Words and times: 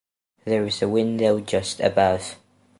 There 0.45 0.65
is 0.65 0.81
a 0.81 0.89
window 0.89 1.39
just 1.39 1.79
above. 1.79 2.37